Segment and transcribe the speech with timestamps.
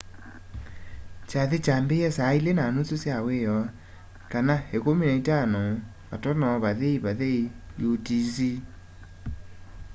[1.29, 3.63] kyathĩ kyaambĩie saa ilĩ na nusu sya wĩoo
[4.31, 7.09] 15.00
[7.91, 8.35] utc